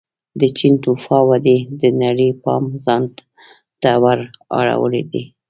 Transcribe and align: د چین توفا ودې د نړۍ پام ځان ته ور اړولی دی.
د 0.39 0.41
چین 0.57 0.73
توفا 0.83 1.17
ودې 1.29 1.57
د 1.81 1.83
نړۍ 2.01 2.29
پام 2.43 2.63
ځان 2.85 3.03
ته 3.81 3.91
ور 4.03 4.19
اړولی 4.61 5.03
دی. 5.11 5.23